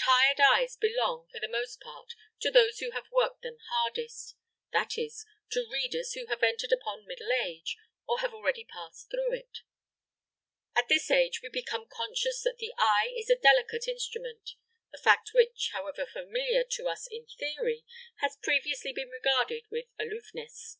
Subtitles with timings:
[0.00, 4.34] Tired eyes belong, for the most part, to those who have worked them hardest;
[4.72, 7.76] that is, to readers who have entered upon middle age
[8.08, 9.58] or have already passed through it.
[10.74, 14.52] At this age we become conscious that the eye is a delicate instrument
[14.94, 17.84] a fact which, however familiar to us in theory,
[18.20, 20.78] has previously been regarded with aloofness.